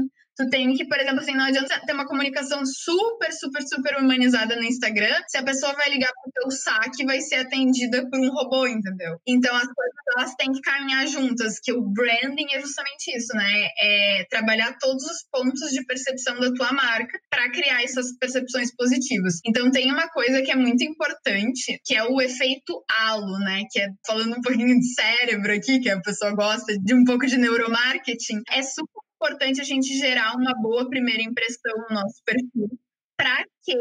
[0.40, 4.56] Tu tem que, por exemplo, assim, não adianta ter uma comunicação super, super, super humanizada
[4.56, 8.30] no Instagram se a pessoa vai ligar pro teu saque vai ser atendida por um
[8.30, 9.20] robô, entendeu?
[9.26, 13.68] Então as coisas elas têm que caminhar juntas, que o branding é justamente isso, né?
[13.78, 19.40] É trabalhar todos os pontos de percepção da tua marca para criar essas percepções positivas.
[19.44, 23.64] Então tem uma coisa que é muito importante, que é o efeito halo, né?
[23.70, 27.26] Que é falando um pouquinho de cérebro aqui, que a pessoa gosta de um pouco
[27.26, 32.70] de neuromarketing, é super importante a gente gerar uma boa primeira impressão no nosso perfil,
[33.18, 33.76] para que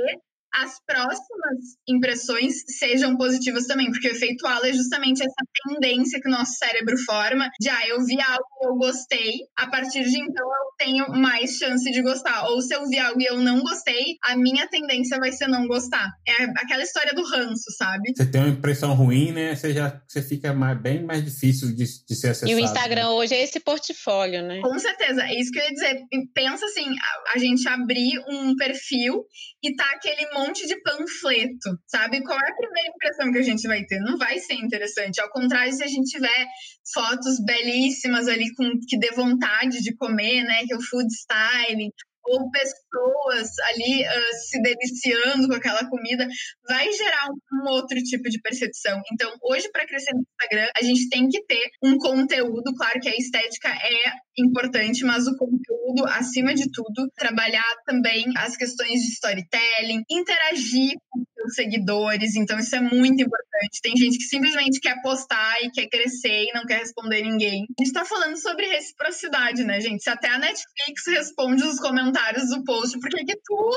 [0.54, 6.28] as próximas impressões sejam positivas também, porque o efeito halo é justamente essa tendência que
[6.28, 10.20] o nosso cérebro forma de, ah, eu vi algo e eu gostei, a partir de
[10.20, 12.48] então eu tenho mais chance de gostar.
[12.50, 15.68] Ou se eu vi algo e eu não gostei, a minha tendência vai ser não
[15.68, 16.10] gostar.
[16.28, 18.12] É aquela história do ranço, sabe?
[18.16, 19.56] Você tem uma impressão ruim, né?
[19.56, 22.52] Você já você fica mais, bem mais difícil de, de ser acessado.
[22.52, 23.10] E o Instagram né?
[23.10, 24.62] hoje é esse portfólio, né?
[24.62, 26.02] Com certeza, é isso que eu ia dizer.
[26.34, 29.26] Pensa assim, a, a gente abrir um perfil
[29.64, 32.24] e tá aquele monte de panfleto, sabe?
[32.24, 34.00] Qual é a primeira impressão que a gente vai ter?
[34.00, 35.22] Não vai ser interessante.
[35.22, 36.48] Ao contrário, se a gente tiver
[36.94, 40.66] fotos belíssimas ali com que dê vontade de comer, né?
[40.66, 41.90] Que é o food styling,
[42.26, 46.28] ou pessoas ali uh, se deliciando com aquela comida,
[46.68, 49.02] vai gerar um, outro tipo de percepção.
[49.12, 53.10] Então, hoje, para crescer no Instagram, a gente tem que ter um conteúdo, claro que
[53.10, 59.12] a estética é importante, mas o conteúdo, acima de tudo, trabalhar também as questões de
[59.14, 63.82] storytelling, interagir com os seguidores, então isso é muito importante.
[63.82, 67.66] Tem gente que simplesmente quer postar e quer crescer e não quer responder ninguém.
[67.78, 70.04] A gente tá falando sobre reciprocidade, né, gente?
[70.04, 72.09] Se até a Netflix responde os comentários
[72.50, 73.72] do post, por que que tu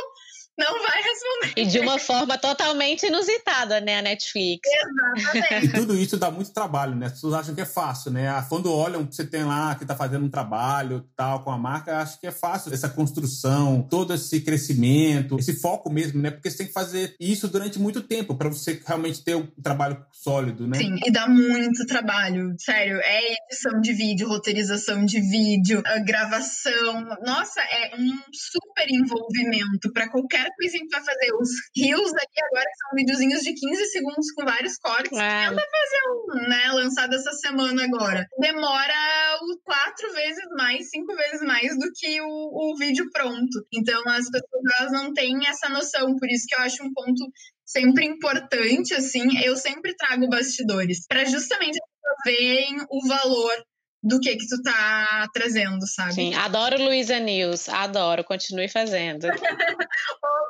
[0.58, 1.52] não vai responder.
[1.56, 4.68] E de uma forma totalmente inusitada, né, a Netflix.
[5.16, 5.66] Exatamente.
[5.66, 7.06] E tudo isso dá muito trabalho, né?
[7.06, 8.28] As pessoas acham que é fácil, né?
[8.28, 11.58] Ah, quando olham que você tem lá que tá fazendo um trabalho tal com a
[11.58, 16.30] marca, acho que é fácil essa construção, todo esse crescimento, esse foco mesmo, né?
[16.30, 20.04] Porque você tem que fazer isso durante muito tempo para você realmente ter um trabalho
[20.12, 20.78] sólido, né?
[20.78, 23.00] Sim, e dá muito trabalho, sério.
[23.00, 27.04] É edição de vídeo, roteirização de vídeo, gravação.
[27.24, 31.34] Nossa, é um super envolvimento para qualquer primeira coisinha que vai fazer.
[31.34, 35.18] Os rios ali agora são videozinhos de 15 segundos com vários cortes.
[35.18, 35.48] É.
[35.48, 36.72] Tenta fazer um, né?
[36.72, 38.26] Lançado essa semana agora.
[38.38, 43.66] Demora quatro vezes mais, cinco vezes mais do que o, o vídeo pronto.
[43.72, 46.16] Então as pessoas elas não têm essa noção.
[46.16, 47.30] Por isso que eu acho um ponto
[47.64, 51.78] sempre importante, assim, eu sempre trago bastidores, para justamente
[52.24, 53.54] verem o valor
[54.02, 56.14] do que que tu tá trazendo, sabe?
[56.14, 59.28] Sim, adoro Luísa News, adoro, continue fazendo.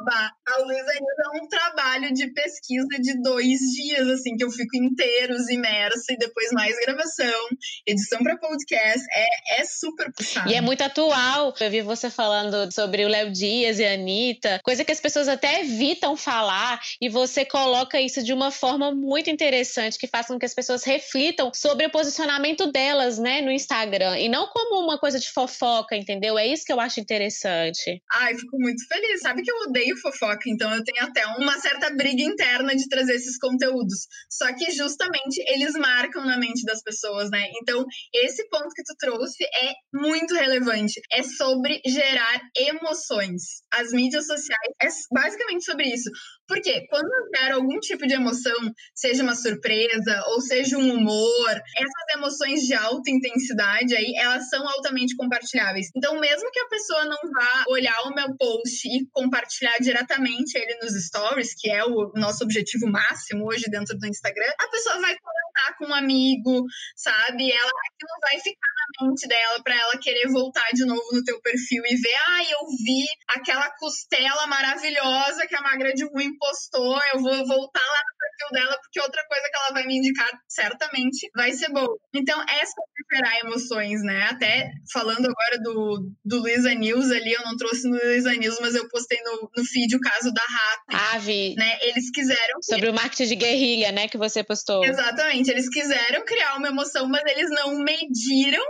[0.00, 4.50] Oba, a Luísa News é um trabalho de pesquisa de dois dias, assim, que eu
[4.50, 7.48] fico inteiros imersa e depois mais gravação,
[7.86, 10.50] edição para podcast, é, é super puxado.
[10.50, 14.60] E é muito atual, eu vi você falando sobre o Léo Dias e a Anitta,
[14.64, 19.28] coisa que as pessoas até evitam falar e você coloca isso de uma forma muito
[19.28, 24.18] interessante, que faz com que as pessoas reflitam sobre o posicionamento delas, né, no Instagram.
[24.18, 26.38] E não como uma coisa de fofoca, entendeu?
[26.38, 28.02] É isso que eu acho interessante.
[28.12, 29.20] Ai, fico muito feliz.
[29.20, 33.14] Sabe que eu odeio fofoca, então eu tenho até uma certa briga interna de trazer
[33.14, 34.06] esses conteúdos.
[34.30, 37.48] Só que justamente eles marcam na mente das pessoas, né?
[37.60, 41.00] Então, esse ponto que tu trouxe é muito relevante.
[41.12, 43.62] É sobre gerar emoções.
[43.72, 46.10] As mídias sociais é basicamente sobre isso.
[46.46, 48.56] Porque quando eu quero algum tipo de emoção,
[48.94, 54.66] seja uma surpresa ou seja um humor, essas emoções de alta intensidade aí, elas são
[54.68, 55.88] altamente compartilháveis.
[55.96, 60.78] Então, mesmo que a pessoa não vá olhar o meu post e compartilhar diretamente ele
[60.82, 65.16] nos stories, que é o nosso objetivo máximo hoje dentro do Instagram, a pessoa vai
[65.52, 66.64] comentar com um amigo,
[66.96, 67.52] sabe?
[67.52, 68.68] Ela aquilo vai ficar
[69.00, 72.42] na mente dela para ela querer voltar de novo no teu perfil e ver, ah,
[72.44, 78.00] eu vi aquela costela maravilhosa que a magra de ruim postou, eu vou voltar lá
[78.00, 81.96] no perfil dela, porque outra coisa que ela vai me indicar certamente vai ser boa.
[82.14, 82.64] Então, é
[83.12, 84.28] sobre gerar emoções, né?
[84.30, 88.74] Até falando agora do, do Luiza News ali, eu não trouxe no Luiza News, mas
[88.74, 91.12] eu postei no, no feed o caso da Rata.
[91.14, 91.54] Ah, vi.
[91.56, 91.78] Né?
[91.82, 92.62] Eles quiseram.
[92.62, 94.08] Sobre o marketing de guerrilha, né?
[94.08, 94.84] Que você postou.
[94.84, 95.50] Exatamente.
[95.50, 98.64] Eles quiseram criar uma emoção, mas eles não mediram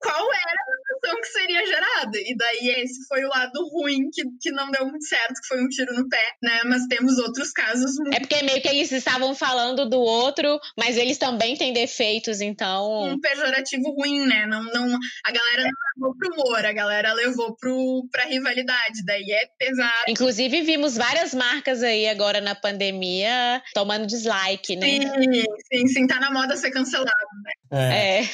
[0.00, 2.18] qual era a emoção que seria gerada.
[2.18, 5.62] E daí esse foi o lado ruim que, que não deu muito certo, que foi
[5.62, 6.62] um tiro no pé, né?
[6.64, 8.14] Mas temos outros casos muito...
[8.14, 13.02] É porque meio que eles estavam falando do outro, mas eles também têm defeitos, então.
[13.02, 14.46] Um pejorativo ruim, né?
[14.46, 19.04] Não, não, a galera não levou pro humor, a galera levou pro, pra rivalidade.
[19.04, 20.04] Daí é pesado.
[20.08, 24.86] Inclusive, vimos várias marcas aí agora na pandemia tomando dislike, né?
[24.86, 26.06] Sim, sim, sim.
[26.06, 27.10] Tá na moda ser cancelado,
[27.44, 27.52] né?
[27.72, 28.22] É.
[28.22, 28.28] é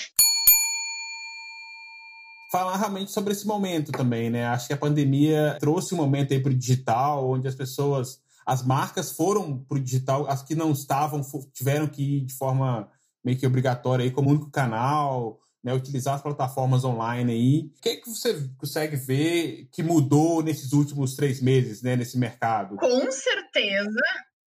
[2.57, 4.47] falar realmente sobre esse momento também, né?
[4.47, 8.64] Acho que a pandemia trouxe um momento aí para o digital, onde as pessoas, as
[8.64, 11.21] marcas foram para o digital, as que não estavam
[11.53, 12.88] tiveram que ir de forma
[13.23, 15.75] meio que obrigatória aí como único canal, né?
[15.75, 17.71] Utilizar as plataformas online aí.
[17.77, 21.95] O que, é que você consegue ver que mudou nesses últimos três meses, né?
[21.95, 22.77] Nesse mercado?
[22.77, 24.01] Com certeza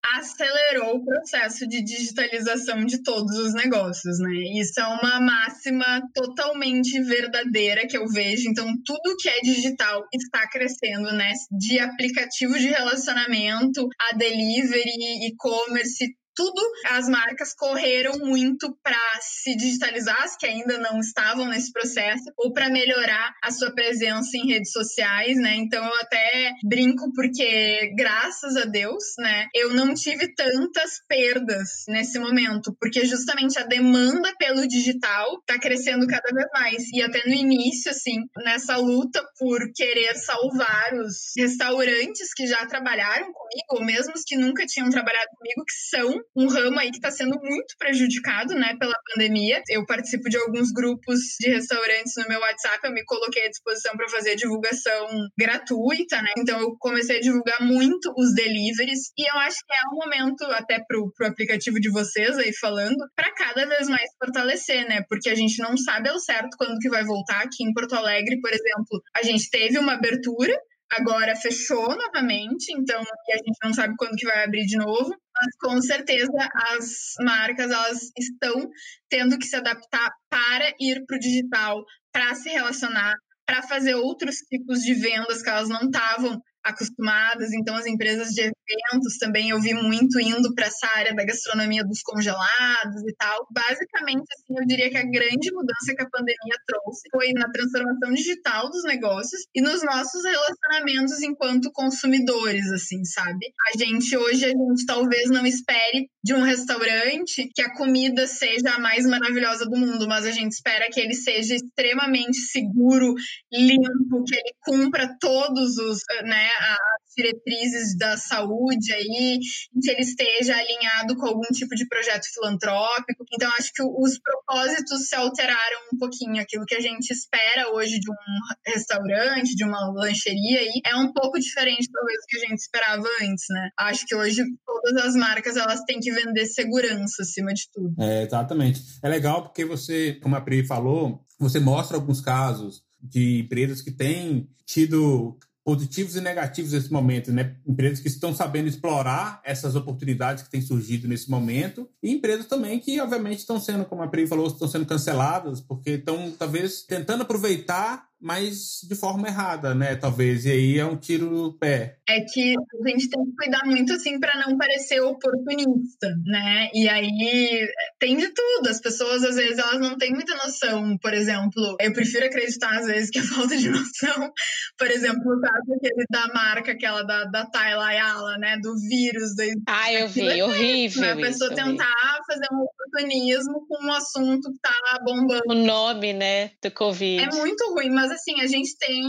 [0.05, 4.31] acelerou o processo de digitalização de todos os negócios, né?
[4.59, 8.49] Isso é uma máxima totalmente verdadeira que eu vejo.
[8.49, 11.33] Então, tudo que é digital está crescendo, né?
[11.51, 16.05] De aplicativo de relacionamento a delivery, e-commerce,
[16.39, 22.23] tudo as marcas correram muito para se digitalizar, as que ainda não estavam nesse processo,
[22.37, 25.57] ou para melhorar a sua presença em redes sociais, né?
[25.57, 32.21] Então eu até brinco porque graças a Deus, né, eu não tive tantas perdas nesse
[32.21, 36.89] momento, porque justamente a demanda pelo digital está crescendo cada vez mais.
[36.93, 43.33] E até no início, assim, nessa luta por querer salvar os restaurantes que já trabalharam
[43.33, 46.97] comigo, ou mesmo os que nunca tinham trabalhado comigo, que são um ramo aí que
[46.97, 49.63] está sendo muito prejudicado, né, pela pandemia.
[49.69, 53.97] Eu participo de alguns grupos de restaurantes no meu WhatsApp, eu me coloquei à disposição
[53.97, 56.31] para fazer divulgação gratuita, né?
[56.39, 60.45] Então eu comecei a divulgar muito os deliveries e eu acho que é um momento
[60.45, 65.03] até pro, pro aplicativo de vocês aí falando, para cada vez mais fortalecer, né?
[65.09, 68.41] Porque a gente não sabe ao certo quando que vai voltar aqui em Porto Alegre,
[68.41, 70.55] por exemplo, a gente teve uma abertura
[70.91, 75.57] agora fechou novamente, então a gente não sabe quando que vai abrir de novo, mas
[75.61, 76.33] com certeza
[76.73, 78.69] as marcas elas estão
[79.09, 83.15] tendo que se adaptar para ir para o digital, para se relacionar,
[83.47, 87.53] para fazer outros tipos de vendas que elas não estavam acostumadas.
[87.53, 91.85] Então, as empresas de eventos também eu vi muito indo para essa área da gastronomia
[91.85, 93.47] dos congelados e tal.
[93.51, 98.13] Basicamente, assim, eu diria que a grande mudança que a pandemia trouxe foi na transformação
[98.13, 103.47] digital dos negócios e nos nossos relacionamentos enquanto consumidores, assim, sabe?
[103.75, 108.75] A gente hoje a gente talvez não espere de um restaurante que a comida seja
[108.75, 113.15] a mais maravilhosa do mundo, mas a gente espera que ele seja extremamente seguro,
[113.53, 119.39] limpo, que ele cumpra todos os, né, as diretrizes da saúde aí,
[119.83, 123.25] que ele esteja alinhado com algum tipo de projeto filantrópico.
[123.33, 126.41] Então, acho que os propósitos se alteraram um pouquinho.
[126.41, 131.13] Aquilo que a gente espera hoje de um restaurante, de uma lancheria aí, é um
[131.13, 133.71] pouco diferente, talvez, do que a gente esperava antes, né?
[133.79, 137.95] Acho que hoje todas as marcas, elas têm que vender segurança acima de tudo.
[138.01, 138.81] É, exatamente.
[139.03, 143.93] É legal porque você, como a Pri falou, você mostra alguns casos de empresas que
[143.93, 147.55] têm tido positivos e negativos nesse momento, né?
[147.67, 152.79] Empresas que estão sabendo explorar essas oportunidades que têm surgido nesse momento e empresas também
[152.79, 157.21] que, obviamente, estão sendo, como a Pri falou, estão sendo canceladas porque estão, talvez, tentando
[157.21, 159.95] aproveitar mas de forma errada, né?
[159.95, 160.45] Talvez.
[160.45, 161.99] E aí é um tiro no pé.
[162.09, 166.69] É que a gente tem que cuidar muito, assim, para não parecer oportunista, né?
[166.75, 168.69] E aí tem de tudo.
[168.69, 170.97] As pessoas, às vezes, elas não têm muita noção.
[170.99, 174.33] Por exemplo, eu prefiro acreditar, às vezes, que é falta de noção.
[174.77, 178.57] Por exemplo, o caso aquele da marca, aquela da, da Tayla Ayala, né?
[178.61, 179.35] Do vírus.
[179.37, 179.43] Do...
[179.69, 180.27] Ah, eu vi.
[180.27, 181.03] É horrível.
[181.03, 181.13] Né?
[181.13, 185.43] A pessoa isso, tentar fazer um oportunismo com um assunto que tá bombando.
[185.49, 186.51] O nome, né?
[186.63, 187.23] Do Covid.
[187.23, 189.03] É muito ruim, mas mas assim, a gente tem.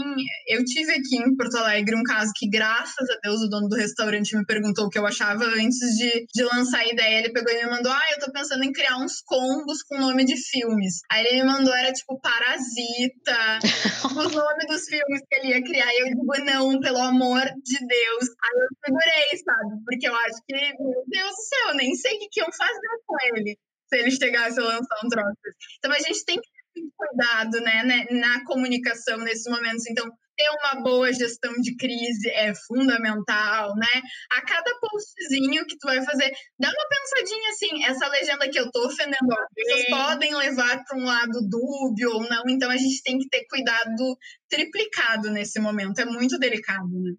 [0.46, 3.76] Eu tive aqui em Porto Alegre um caso que, graças a Deus, o dono do
[3.76, 7.20] restaurante me perguntou o que eu achava antes de, de lançar a ideia.
[7.20, 10.24] Ele pegou e me mandou: Ah, eu tô pensando em criar uns combos com nome
[10.24, 11.00] de filmes.
[11.10, 13.58] Aí ele me mandou, era tipo Parasita,
[14.04, 15.90] os nomes dos filmes que ele ia criar.
[15.92, 18.24] E eu digo: Não, pelo amor de Deus.
[18.42, 19.82] Aí eu segurei, sabe?
[19.84, 22.52] Porque eu acho que, meu Deus do céu, eu nem sei o que, que eu
[22.52, 23.56] fazer com ele
[23.88, 25.34] se ele chegasse a lançar um troço.
[25.78, 26.59] Então a gente tem que
[26.96, 29.86] cuidado né, né, na comunicação nesses momentos.
[29.86, 34.02] Então, ter uma boa gestão de crise é fundamental, né?
[34.30, 38.70] A cada postzinho que tu vai fazer, dá uma pensadinha assim, essa legenda que eu
[38.70, 39.18] tô ofendendo,
[39.54, 43.44] pessoas podem levar para um lado dúbio ou não, então a gente tem que ter
[43.48, 44.16] cuidado
[44.48, 47.12] triplicado nesse momento, é muito delicado, né?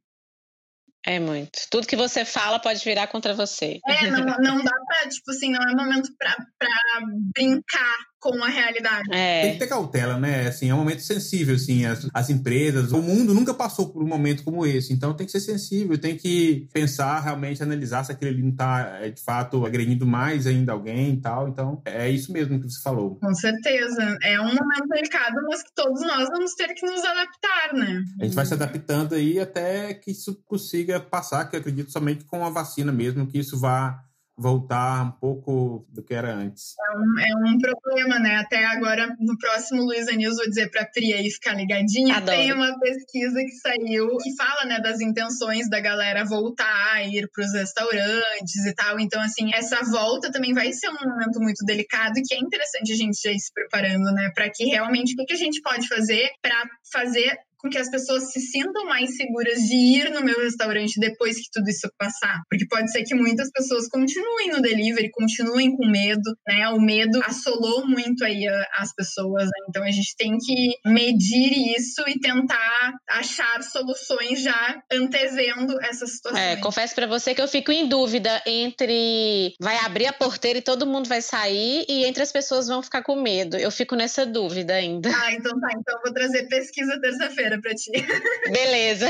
[1.04, 1.68] É muito.
[1.72, 3.80] Tudo que você fala pode virar contra você.
[3.88, 7.02] É, não, não dá pra, tipo assim, não é momento pra, pra
[7.34, 9.10] brincar com a realidade.
[9.12, 9.42] É.
[9.42, 10.48] Tem que ter cautela, né?
[10.48, 14.08] Assim, é um momento sensível, assim, as, as empresas, o mundo nunca passou por um
[14.08, 18.32] momento como esse, então tem que ser sensível, tem que pensar, realmente analisar se aquele
[18.32, 22.32] ali não está, é, de fato, agredindo mais ainda alguém e tal, então é isso
[22.32, 23.16] mesmo que você falou.
[23.16, 27.74] Com certeza, é um momento delicado, mas que todos nós vamos ter que nos adaptar,
[27.74, 28.04] né?
[28.20, 32.24] A gente vai se adaptando aí até que isso consiga passar, que eu acredito somente
[32.26, 34.00] com a vacina mesmo, que isso vá
[34.42, 36.74] voltar um pouco do que era antes.
[36.80, 38.38] É um, é um problema, né?
[38.38, 42.18] Até agora, no próximo Luiza News, vou dizer para a Pri aí ficar ligadinha.
[42.18, 42.38] Adoro.
[42.38, 47.30] Tem uma pesquisa que saiu que fala, né, das intenções da galera voltar a ir
[47.32, 49.00] para os restaurantes e tal.
[49.00, 52.96] Então, assim, essa volta também vai ser um momento muito delicado que é interessante a
[52.96, 54.32] gente já ir se preparando, né?
[54.34, 57.90] Para que realmente o que, que a gente pode fazer para fazer com que as
[57.90, 62.42] pessoas se sintam mais seguras de ir no meu restaurante depois que tudo isso passar.
[62.50, 66.70] Porque pode ser que muitas pessoas continuem no delivery, continuem com medo, né?
[66.70, 69.66] O medo assolou muito aí as pessoas, né?
[69.70, 76.40] Então a gente tem que medir isso e tentar achar soluções já antevendo essa situação.
[76.40, 80.62] É, confesso para você que eu fico em dúvida entre vai abrir a porteira e
[80.62, 83.58] todo mundo vai sair e entre as pessoas vão ficar com medo.
[83.58, 85.10] Eu fico nessa dúvida ainda.
[85.10, 85.70] Ah, então tá.
[85.78, 87.92] Então eu vou trazer pesquisa terça-feira para ti.
[88.52, 89.10] Beleza.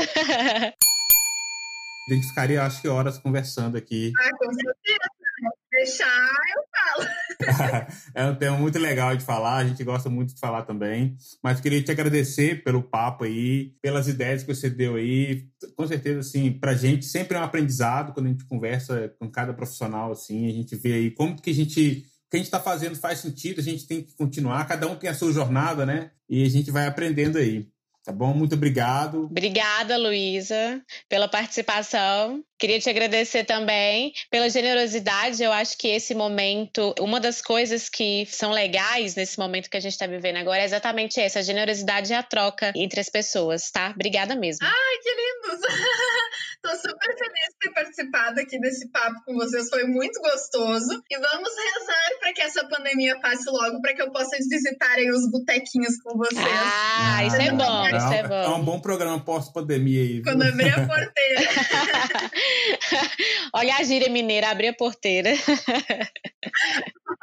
[2.08, 4.12] A gente ficaria, acho que, horas conversando aqui.
[4.18, 5.22] Ah, com certeza.
[5.70, 7.08] Deixar, eu falo.
[8.14, 11.16] é um tema muito legal de falar, a gente gosta muito de falar também.
[11.42, 15.46] Mas queria te agradecer pelo papo aí, pelas ideias que você deu aí.
[15.74, 19.54] Com certeza, assim, pra gente sempre é um aprendizado quando a gente conversa com cada
[19.54, 22.96] profissional, assim, a gente vê aí como que a gente que a gente está fazendo
[22.96, 26.12] faz sentido, a gente tem que continuar, cada um tem a sua jornada, né?
[26.30, 27.68] E a gente vai aprendendo aí.
[28.04, 28.34] Tá bom?
[28.34, 29.24] Muito obrigado.
[29.24, 32.44] Obrigada, Luísa, pela participação.
[32.62, 35.42] Queria te agradecer também pela generosidade.
[35.42, 39.80] Eu acho que esse momento, uma das coisas que são legais nesse momento que a
[39.80, 43.68] gente está vivendo agora é exatamente essa: a generosidade e a troca entre as pessoas,
[43.72, 43.90] tá?
[43.90, 44.64] Obrigada mesmo.
[44.64, 45.60] Ai, que lindos!
[46.62, 49.68] Tô super feliz de ter participado aqui desse papo com vocês.
[49.68, 51.02] Foi muito gostoso.
[51.10, 55.10] E vamos rezar para que essa pandemia passe logo, para que eu possa visitar aí
[55.10, 56.38] os botequinhos com vocês.
[56.38, 57.88] Ah, isso é bom.
[57.88, 58.42] Isso é bom.
[58.42, 60.22] É um bom programa pós-pandemia aí.
[60.22, 61.40] Quando abrir a porteira.
[63.54, 65.30] Olha a gíria mineira, abrir a porteira.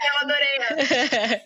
[0.01, 0.49] Eu adorei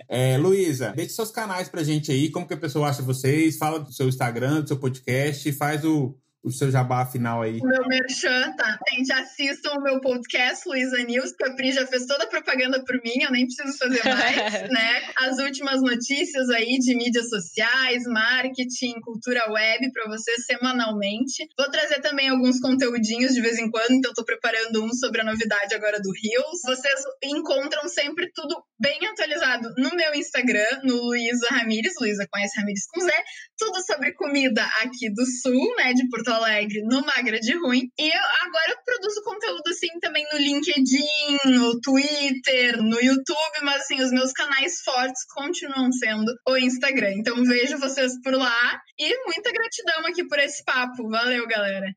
[0.09, 3.79] É, Luísa, deixe seus canais pra gente aí, como que a pessoa acha vocês, fala
[3.79, 7.59] do seu Instagram, do seu podcast, faz o, o seu jabá final aí.
[7.59, 8.77] O meu merchan, tá?
[8.91, 12.83] Gente, assistam o meu podcast, Luísa News, que a Pri já fez toda a propaganda
[12.83, 14.35] por mim, eu nem preciso fazer mais,
[14.69, 15.01] né?
[15.17, 21.47] As últimas notícias aí de mídias sociais, marketing, cultura web para vocês semanalmente.
[21.57, 25.25] Vou trazer também alguns conteúdinhos de vez em quando, então tô preparando um sobre a
[25.25, 26.61] novidade agora do Rios.
[26.65, 32.85] Vocês encontram sempre tudo bem atualizado no meu Instagram, no Luísa Ramires, Luísa conhece Ramires
[32.87, 33.23] com Zé,
[33.57, 37.89] tudo sobre comida aqui do Sul, né, de Porto Alegre, no Magra de Ruim.
[37.97, 43.81] E eu, agora eu produzo conteúdo assim também no LinkedIn, no Twitter, no YouTube, mas
[43.81, 47.13] assim, os meus canais fortes continuam sendo o Instagram.
[47.17, 51.09] Então vejo vocês por lá e muita gratidão aqui por esse papo.
[51.09, 51.87] Valeu, galera.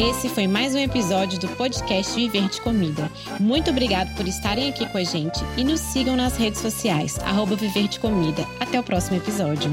[0.00, 3.10] Esse foi mais um episódio do podcast Viver de Comida.
[3.40, 7.56] Muito obrigado por estarem aqui com a gente e nos sigam nas redes sociais, arroba
[7.56, 8.46] Viver de Comida.
[8.60, 9.72] Até o próximo episódio.